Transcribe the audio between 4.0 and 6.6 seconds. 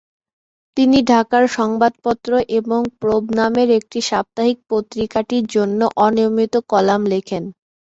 সাপ্তাহিক পত্রিকাটির জন্য অনিয়মিত